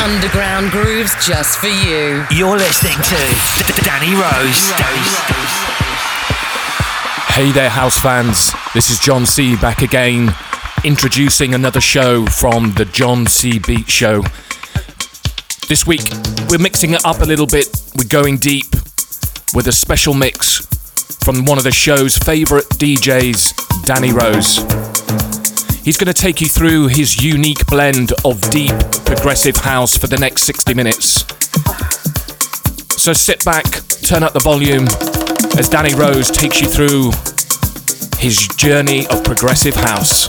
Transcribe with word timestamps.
underground 0.00 0.70
grooves 0.70 1.12
just 1.26 1.58
for 1.58 1.66
you. 1.66 2.24
You're 2.30 2.56
listening 2.56 2.94
to 2.94 3.82
Danny 3.84 4.14
Rose. 4.14 4.70
Hey 7.34 7.52
there, 7.52 7.68
house 7.68 8.00
fans. 8.00 8.52
This 8.72 8.88
is 8.88 8.98
John 8.98 9.26
C. 9.26 9.54
back 9.56 9.82
again, 9.82 10.34
introducing 10.82 11.54
another 11.54 11.80
show 11.80 12.24
from 12.24 12.72
the 12.72 12.86
John 12.86 13.26
C. 13.26 13.58
Beat 13.58 13.88
Show. 13.90 14.22
This 15.68 15.86
week, 15.86 16.02
we're 16.48 16.58
mixing 16.58 16.94
it 16.94 17.04
up 17.04 17.20
a 17.20 17.26
little 17.26 17.46
bit. 17.46 17.68
We're 17.96 18.08
going 18.08 18.38
deep 18.38 18.66
with 19.54 19.66
a 19.66 19.72
special 19.72 20.14
mix 20.14 20.66
from 21.28 21.44
one 21.44 21.58
of 21.58 21.64
the 21.64 21.70
show's 21.70 22.16
favourite 22.16 22.64
DJs, 22.80 23.84
Danny 23.84 24.12
Rose. 24.12 24.56
He's 25.84 25.98
going 25.98 26.06
to 26.06 26.14
take 26.14 26.40
you 26.40 26.48
through 26.48 26.86
his 26.86 27.22
unique 27.22 27.66
blend 27.66 28.12
of 28.24 28.40
deep 28.48 28.72
progressive 29.04 29.56
house 29.56 29.94
for 29.94 30.06
the 30.06 30.16
next 30.16 30.44
60 30.44 30.72
minutes. 30.72 31.26
So 32.98 33.12
sit 33.12 33.44
back, 33.44 33.66
turn 34.00 34.22
up 34.22 34.32
the 34.32 34.40
volume 34.40 34.86
as 35.58 35.68
Danny 35.68 35.94
Rose 35.94 36.30
takes 36.30 36.62
you 36.62 36.66
through 36.66 37.10
his 38.18 38.48
journey 38.56 39.06
of 39.08 39.22
progressive 39.22 39.74
house. 39.74 40.28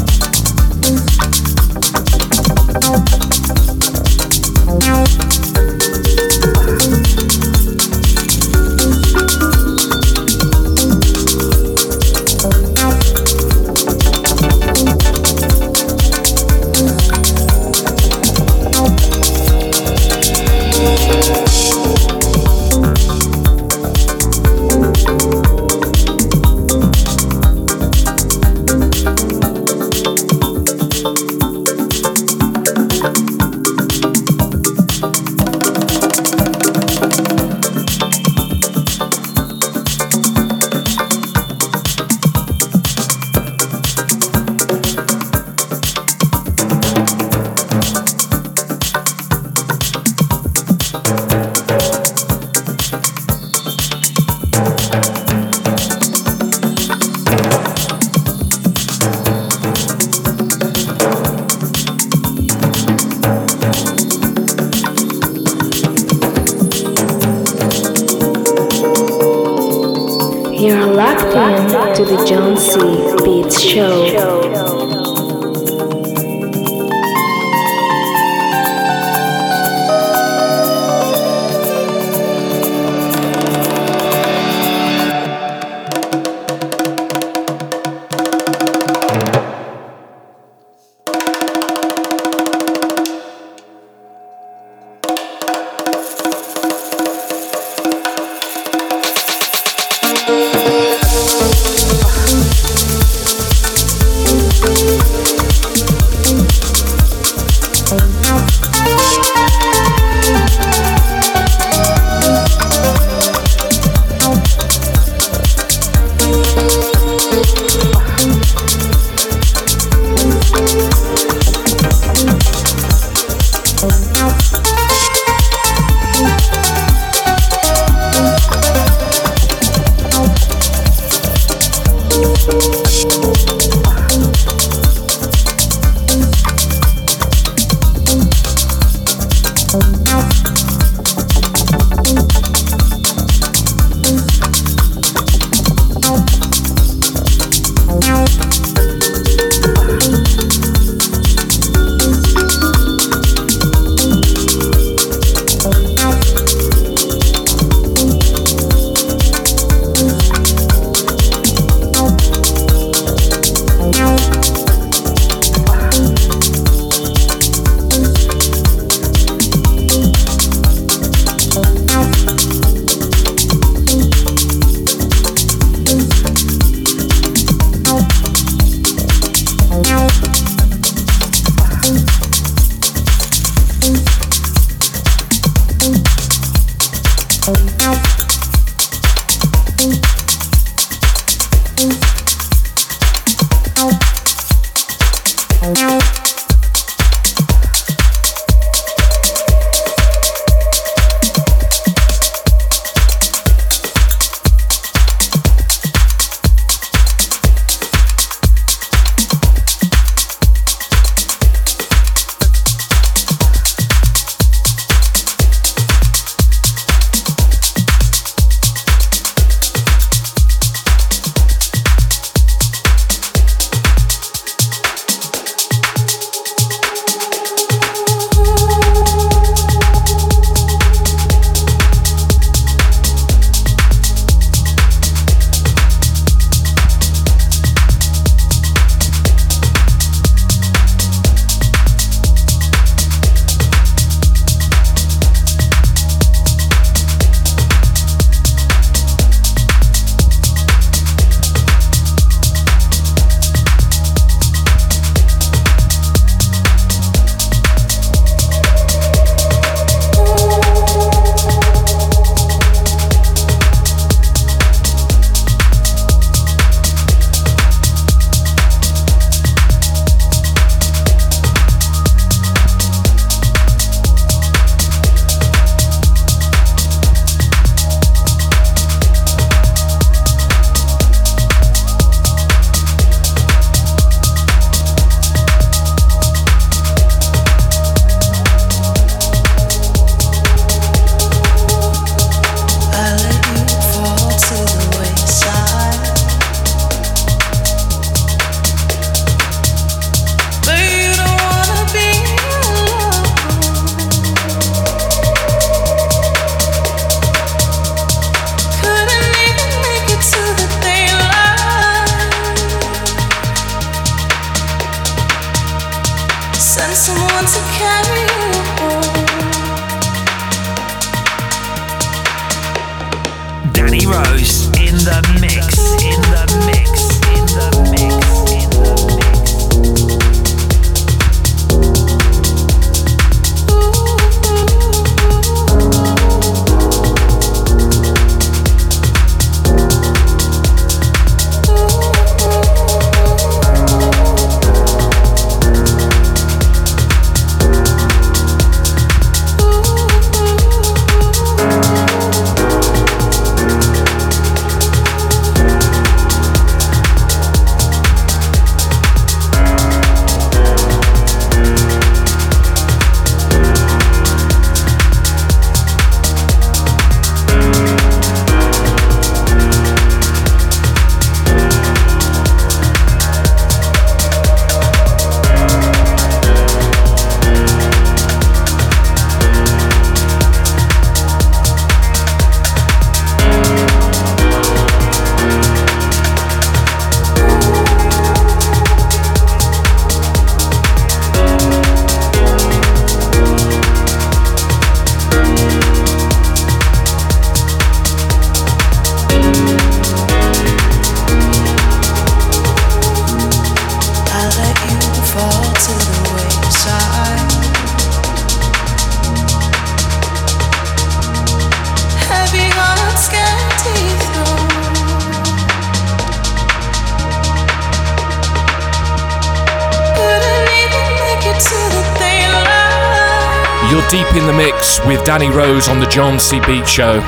John 426.11 426.37
C. 426.39 426.59
Beat 426.67 426.85
Show. 426.85 427.21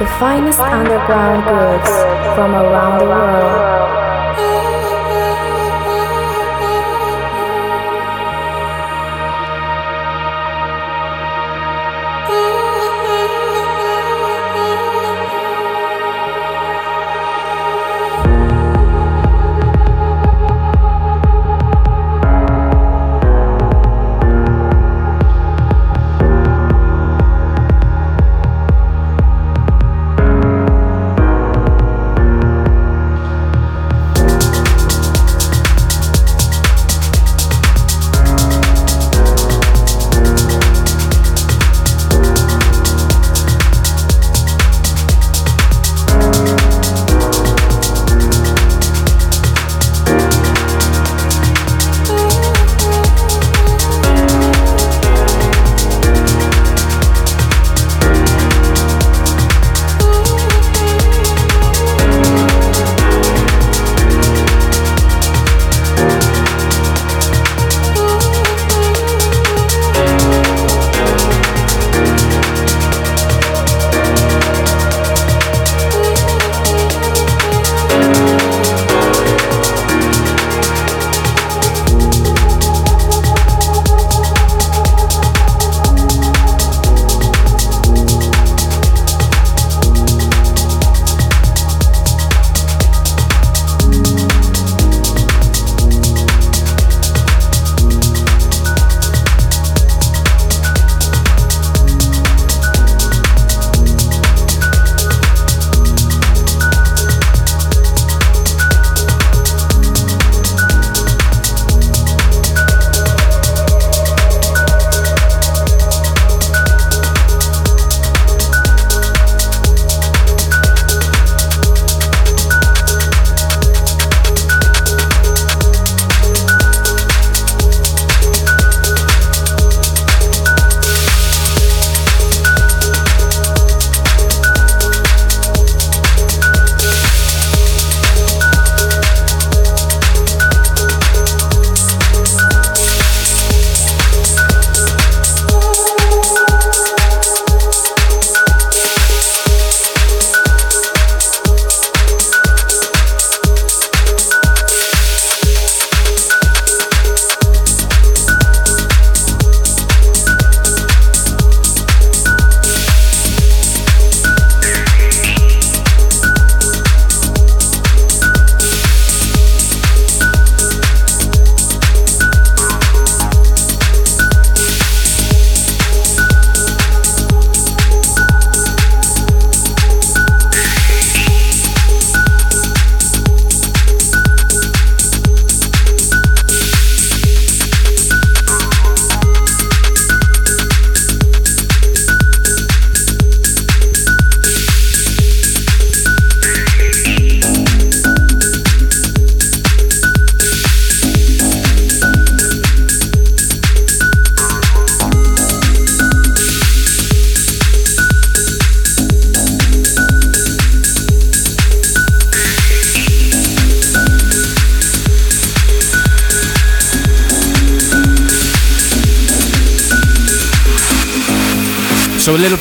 The 0.00 0.06
finest 0.18 0.58
underground 0.58 1.44
grooves 1.44 1.88
from 2.34 2.52
around 2.56 2.98
the 2.98 3.04
world. 3.04 3.97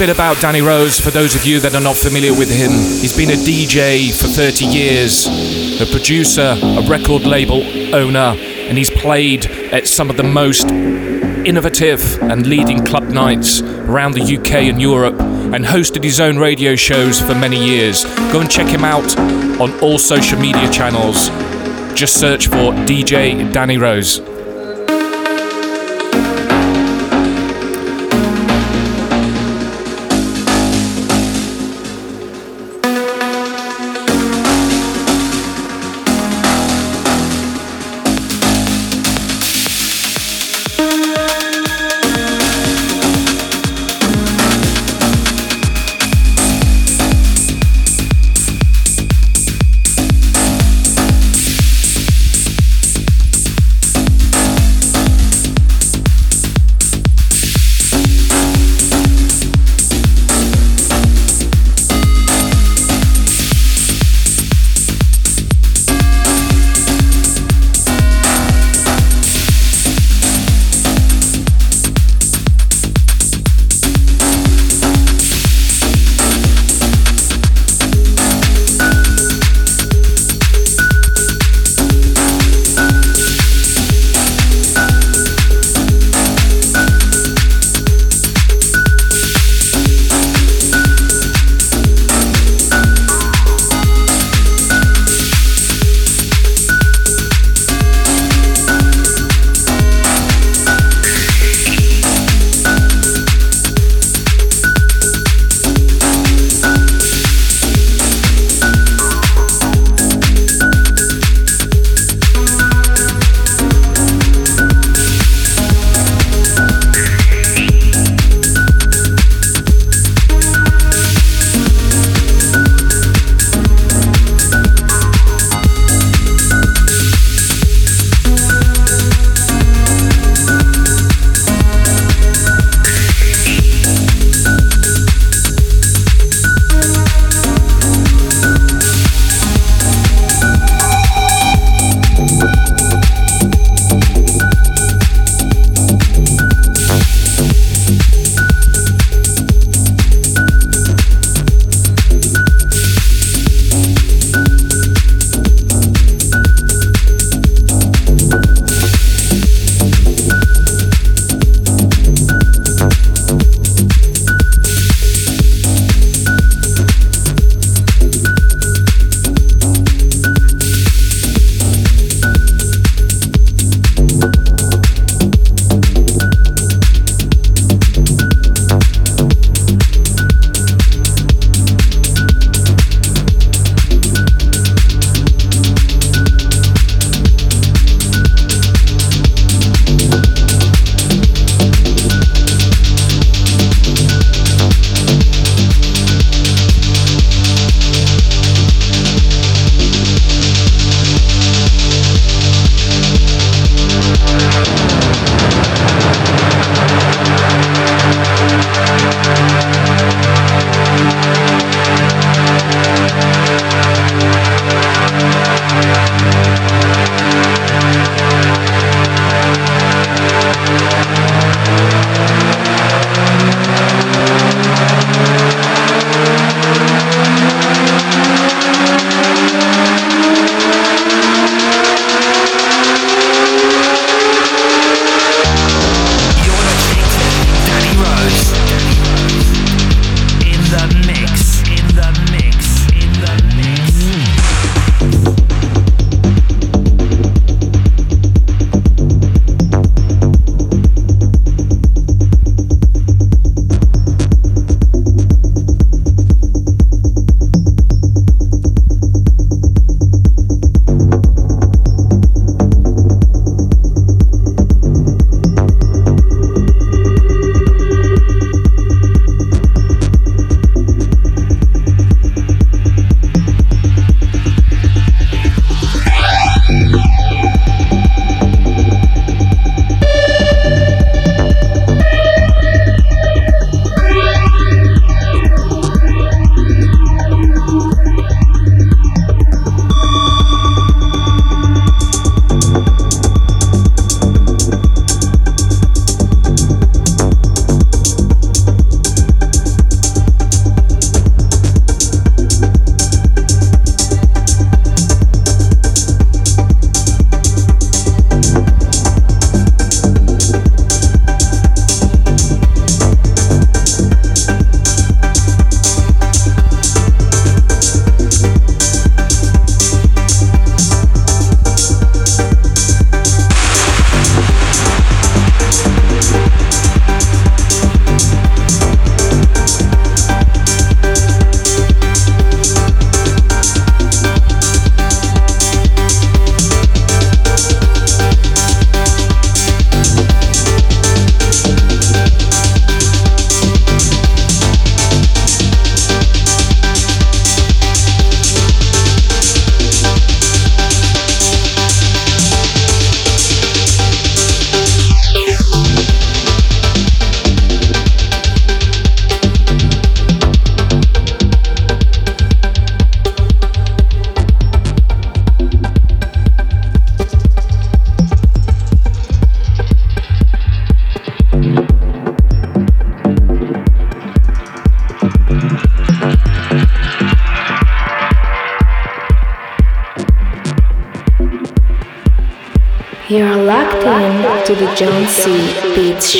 Bit 0.07 0.15
about 0.15 0.39
Danny 0.39 0.61
Rose 0.61 0.97
for 0.97 1.09
those 1.09 1.35
of 1.35 1.45
you 1.45 1.59
that 1.59 1.75
are 1.75 1.81
not 1.81 1.97
familiar 1.97 2.31
with 2.31 2.49
him. 2.49 2.71
He's 2.71 3.15
been 3.15 3.29
a 3.29 3.33
DJ 3.33 4.09
for 4.17 4.27
30 4.27 4.63
years, 4.63 5.81
a 5.81 5.85
producer, 5.85 6.55
a 6.61 6.81
record 6.87 7.23
label 7.23 7.61
owner, 7.93 8.37
and 8.39 8.77
he's 8.77 8.89
played 8.89 9.47
at 9.47 9.85
some 9.85 10.09
of 10.09 10.15
the 10.15 10.23
most 10.23 10.67
innovative 11.45 12.21
and 12.21 12.47
leading 12.47 12.85
club 12.85 13.03
nights 13.09 13.61
around 13.61 14.13
the 14.13 14.37
UK 14.37 14.69
and 14.69 14.81
Europe 14.81 15.19
and 15.19 15.65
hosted 15.65 16.03
his 16.05 16.21
own 16.21 16.37
radio 16.37 16.73
shows 16.75 17.19
for 17.19 17.35
many 17.35 17.61
years. 17.61 18.05
Go 18.31 18.39
and 18.39 18.49
check 18.49 18.67
him 18.67 18.85
out 18.85 19.17
on 19.59 19.77
all 19.81 19.97
social 19.97 20.39
media 20.39 20.71
channels. 20.71 21.27
Just 21.99 22.17
search 22.17 22.47
for 22.47 22.71
DJ 22.85 23.51
Danny 23.51 23.77
Rose. 23.77 24.21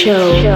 Show. 0.07 0.46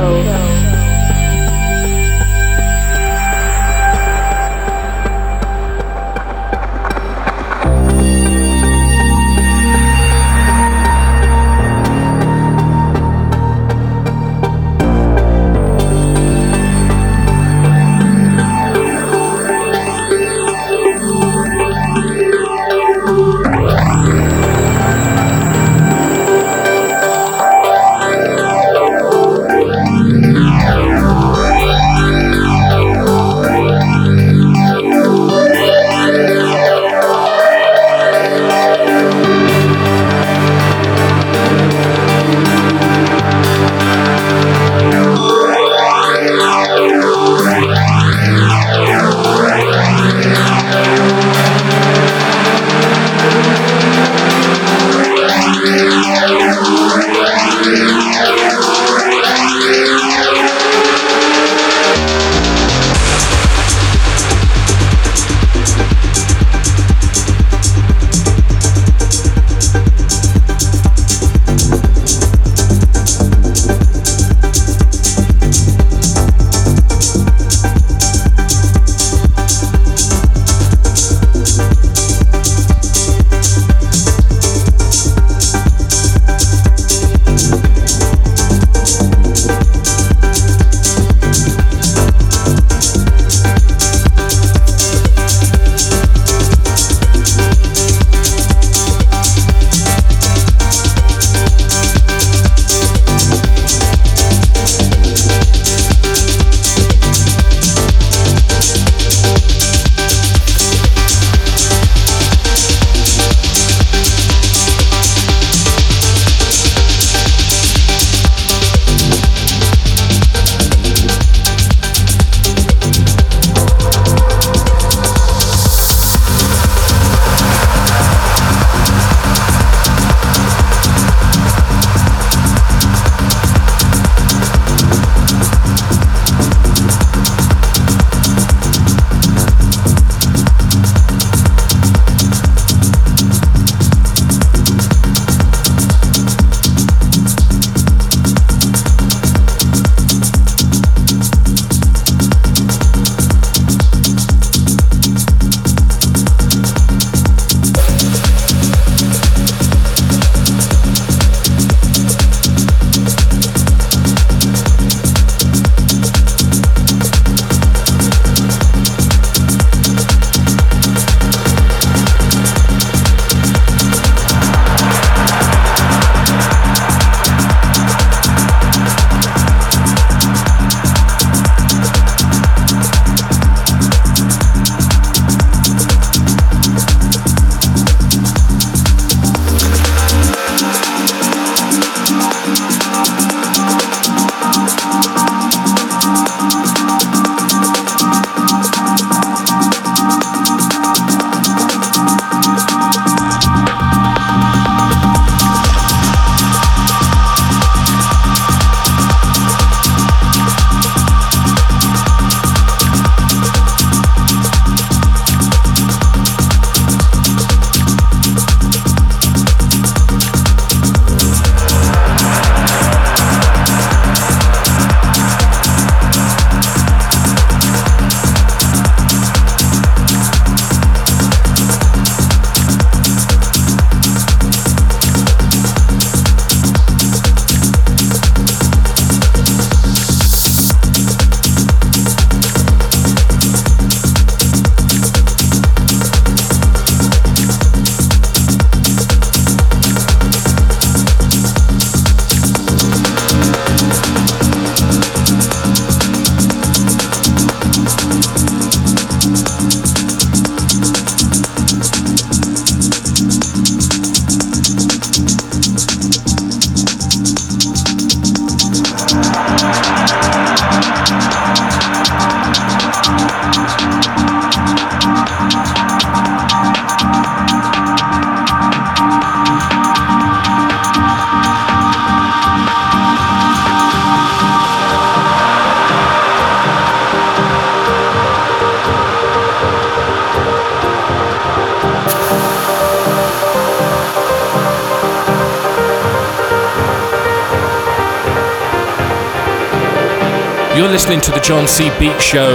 Listening 300.91 301.21
to 301.21 301.31
the 301.31 301.39
John 301.39 301.69
C. 301.69 301.89
Beat 301.99 302.21
Show 302.21 302.53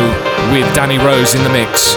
with 0.53 0.75
Danny 0.75 0.99
Rose 0.99 1.35
in 1.35 1.43
the 1.43 1.49
mix. 1.49 1.97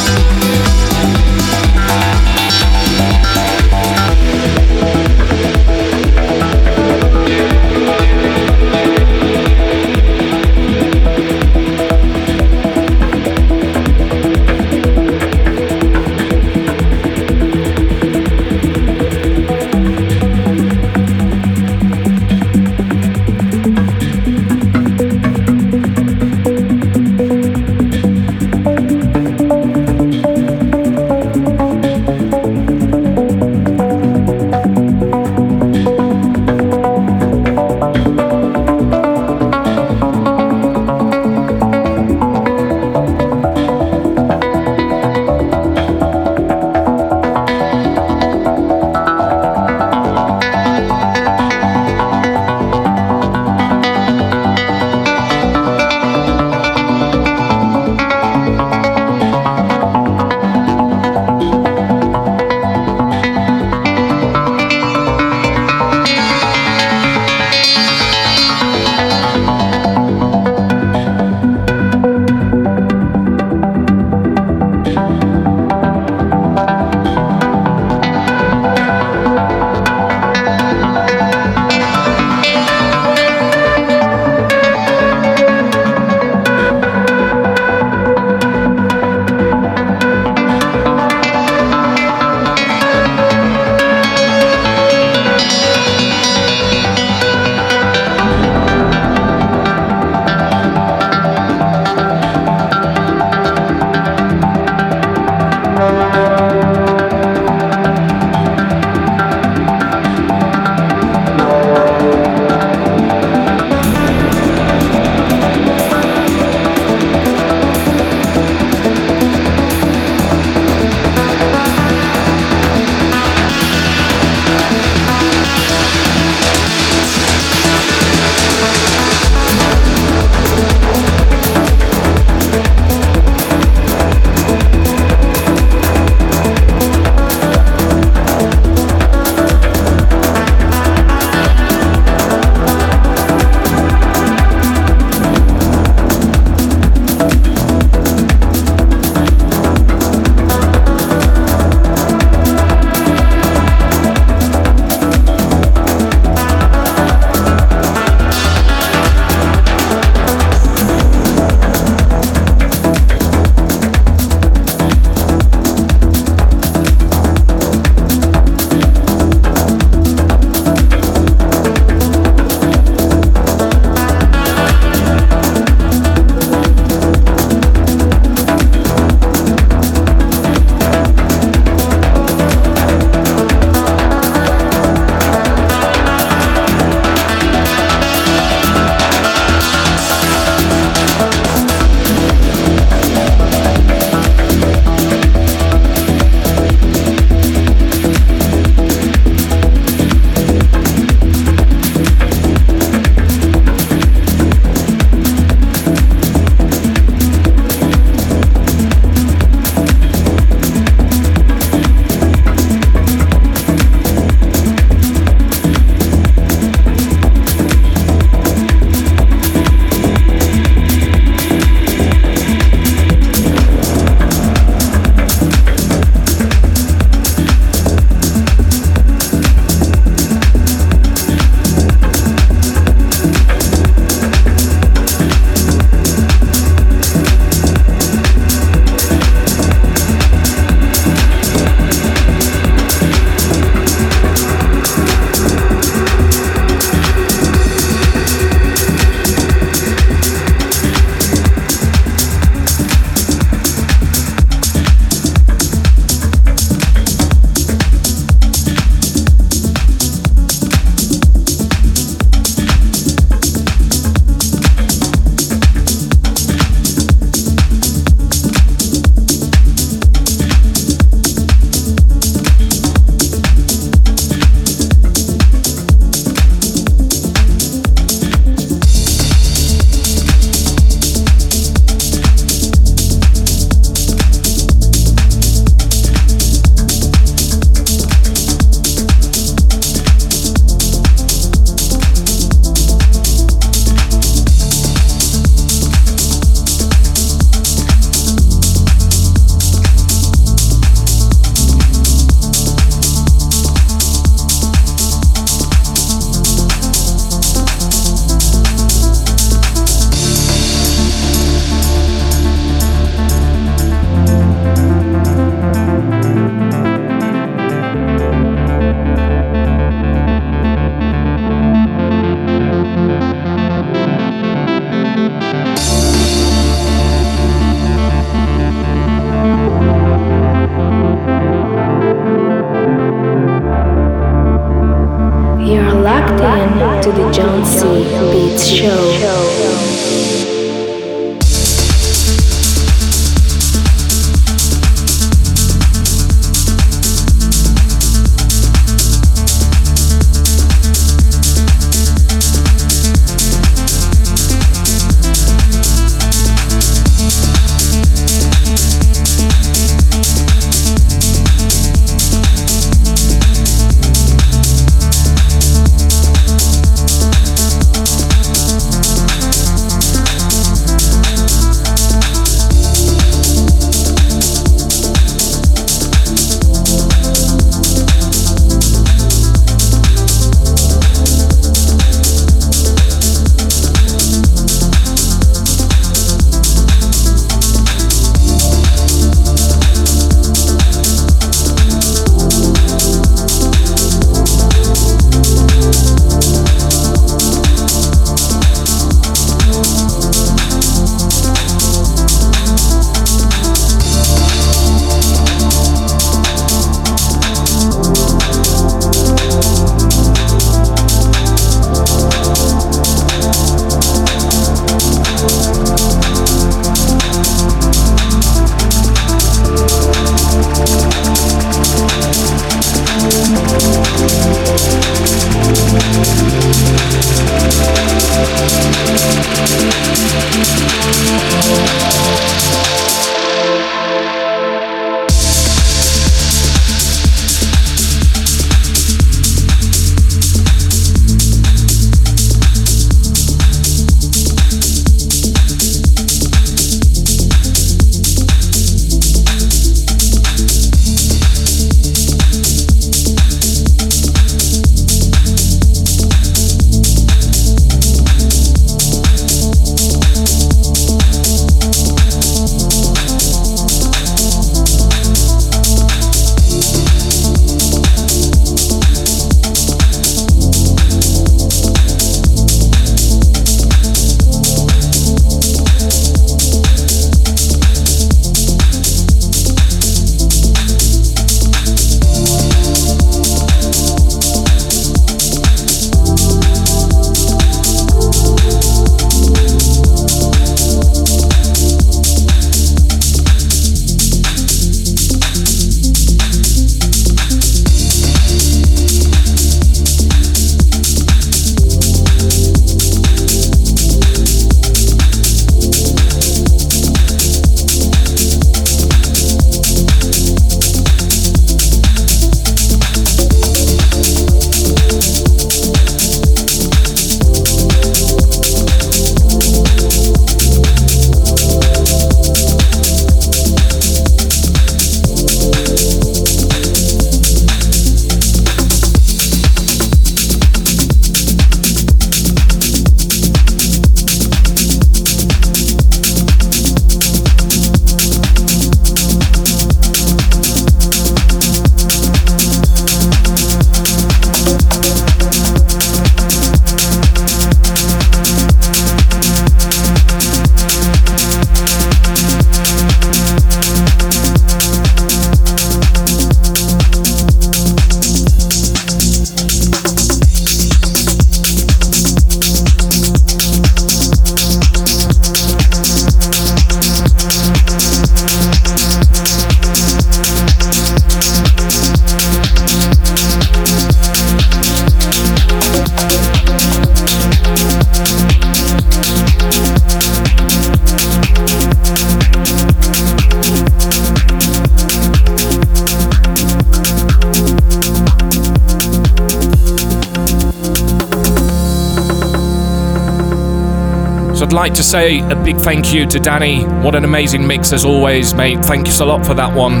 Say 595.12 595.40
a 595.50 595.54
big 595.54 595.76
thank 595.76 596.14
you 596.14 596.24
to 596.24 596.40
Danny. 596.40 596.84
What 596.84 597.14
an 597.14 597.24
amazing 597.24 597.66
mix 597.66 597.92
as 597.92 598.02
always, 598.02 598.54
mate. 598.54 598.82
Thank 598.82 599.06
you 599.06 599.12
so 599.12 599.26
lot 599.26 599.44
for 599.44 599.52
that 599.52 599.76
one. 599.76 600.00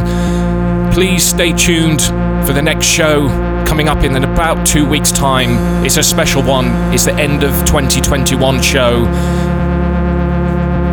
Please 0.90 1.22
stay 1.22 1.52
tuned 1.52 2.00
for 2.46 2.54
the 2.54 2.62
next 2.62 2.86
show 2.86 3.28
coming 3.66 3.88
up 3.88 4.04
in 4.04 4.16
about 4.24 4.66
two 4.66 4.88
weeks' 4.88 5.12
time. 5.12 5.84
It's 5.84 5.98
a 5.98 6.02
special 6.02 6.42
one. 6.42 6.68
It's 6.94 7.04
the 7.04 7.12
end 7.12 7.44
of 7.44 7.52
2021 7.66 8.62
show. 8.62 9.00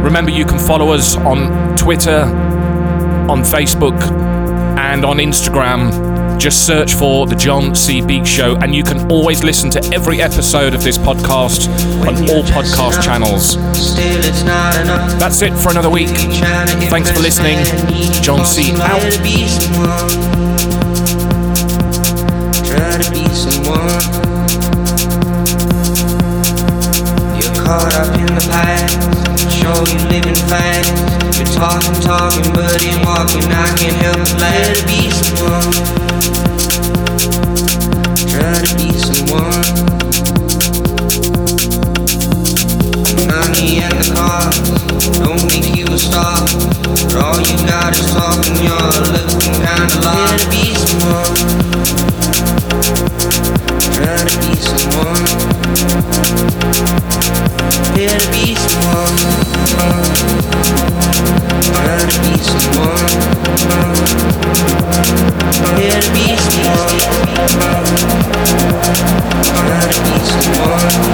Remember, 0.03 0.32
you 0.32 0.43
can 0.43 0.59
follow 0.59 0.91
us 0.91 1.15
on 1.15 1.78
Twitter, 1.78 2.24
on 3.30 3.43
Facebook, 3.43 4.01
and 4.78 5.05
on 5.05 5.20
Instagram. 5.20 6.09
Just 6.39 6.65
search 6.65 6.93
for 6.93 7.27
The 7.27 7.35
John 7.35 7.75
C. 7.75 8.01
Beat 8.01 8.25
Show, 8.25 8.55
and 8.61 8.73
you 8.73 8.81
can 8.81 9.11
always 9.11 9.43
listen 9.43 9.69
to 9.71 9.83
every 9.93 10.21
episode 10.21 10.73
of 10.73 10.81
this 10.81 10.97
podcast 10.97 11.67
on 12.07 12.15
all 12.29 12.43
podcast 12.43 13.03
channels. 13.03 13.57
That's 15.19 15.41
it 15.41 15.53
for 15.57 15.69
another 15.69 15.89
week. 15.89 16.07
Thanks 16.07 17.11
for 17.11 17.19
listening. 17.19 17.57
John 18.23 18.45
C. 18.45 18.71
out. 24.21 24.28
Caught 27.70 27.93
up 27.93 28.17
in 28.17 28.26
the 28.26 28.41
past. 28.49 28.97
Show 29.53 29.78
you 29.93 29.99
living 30.09 30.34
fast. 30.49 30.89
You're 31.38 31.53
talking, 31.53 32.01
talking, 32.01 32.51
but 32.51 32.82
ain't 32.82 33.05
walking. 33.05 33.45
I 33.45 33.70
can't 33.78 33.95
help 34.01 34.17
but 34.17 34.34
let 34.41 34.74
it 34.74 34.82
be 34.89 35.11
someone. 35.13 35.70
Try 38.26 38.65
to 38.65 38.74
be 38.76 38.89
someone. 38.97 40.28
Money 43.60 43.84
and 43.84 43.91
the 43.91 44.07
cars 44.16 44.55
don't 45.20 45.43
make 45.51 45.76
you 45.76 45.84
a 45.93 45.97
star. 45.97 46.39
But 47.03 47.16
all 47.20 47.41
you 47.41 47.57
got 47.68 47.91
is 47.91 48.07
talking. 48.07 48.55
You're 48.64 49.03
looking 49.12 49.51
kinda 49.51 49.99
lost. 49.99 50.07
Try 50.07 50.32
to 50.39 50.47
be 50.47 50.64
someone. 50.80 51.36
Try 53.91 54.16
to 54.24 54.36
be 54.39 54.55
someone. 54.64 55.26
Here 57.99 58.16
to 58.16 58.28
be 58.32 58.55
someone. 58.55 59.18
Try 61.76 61.99
to 61.99 62.18
be 62.24 62.34
someone. 62.39 63.12
Here 65.76 65.99
to 65.99 66.10
be 66.16 66.28
someone. 66.47 66.99
Try 69.51 69.84
to 69.91 69.99
be 70.05 70.16
someone. 70.32 71.10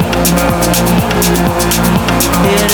Someone. 2.36 2.66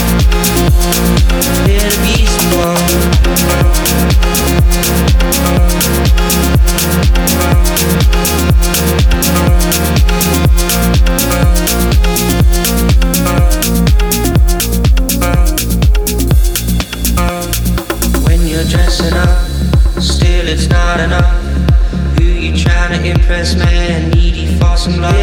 Try 0.00 0.19
to 0.20 0.36
be 0.36 0.54
someone. 0.66 1.66
Here 1.66 1.90
to 1.90 1.98
be 2.02 2.26
someone. 2.26 3.10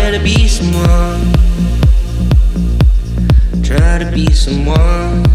Try 0.08 0.12
to 0.12 0.24
be 0.24 0.48
someone 0.48 1.37
try 3.68 4.00
to 4.00 4.10
be 4.10 4.26
someone. 4.32 5.26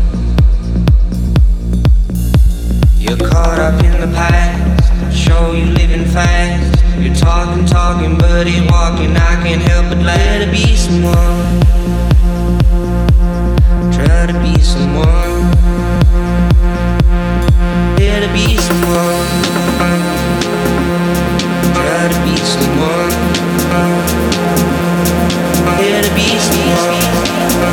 You're 2.97 3.19
caught 3.19 3.59
up 3.59 3.85
in 3.85 4.01
the 4.01 4.07
past, 4.17 5.15
show 5.15 5.53
you 5.53 5.67
living 5.67 6.07
fast. 6.07 6.83
You're 6.99 7.15
talking, 7.15 7.67
talking, 7.67 8.17
but 8.17 8.47
ain't 8.47 8.71
walking. 8.71 9.15
I 9.15 9.35
can't 9.45 9.61
help 9.61 9.91
but 9.91 10.01
try 10.01 10.39
to 10.39 10.51
be 10.51 10.65
someone. 10.77 11.61
Try 13.93 14.27
to 14.27 14.41
be 14.41 14.59
someone. 14.63 15.53
Try 17.99 18.21
to 18.25 18.33
be 18.33 18.57
someone. 18.57 19.27
Try 21.77 22.09
to 22.09 22.19
be 22.25 22.37
someone. 22.39 23.13
Try 25.77 26.01
to 26.01 26.15
be 26.15 26.27
someone. 26.39 27.02
Beast. 27.43 27.73